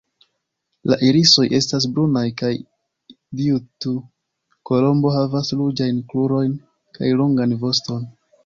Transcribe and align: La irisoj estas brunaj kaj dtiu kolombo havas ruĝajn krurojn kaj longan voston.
La 0.91 0.95
irisoj 1.09 1.43
estas 1.57 1.85
brunaj 1.97 2.23
kaj 2.41 2.49
dtiu 3.41 3.61
kolombo 4.71 5.13
havas 5.19 5.55
ruĝajn 5.61 6.03
krurojn 6.15 6.57
kaj 6.99 7.17
longan 7.23 7.59
voston. 7.67 8.11